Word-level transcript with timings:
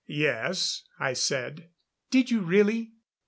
"Yes," 0.07 0.81
I 0.99 1.13
said. 1.13 1.69
"Did 2.09 2.31
you 2.31 2.41
really?" 2.41 2.93